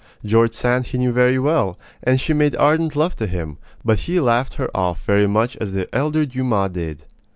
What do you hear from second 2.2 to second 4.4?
made ardent love to him; but he